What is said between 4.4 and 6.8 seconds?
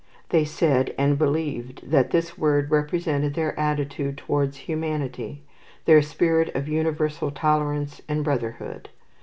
humanity, their spirit of